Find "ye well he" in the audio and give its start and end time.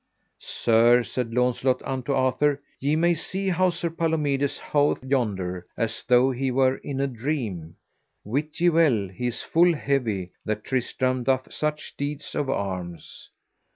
8.59-9.27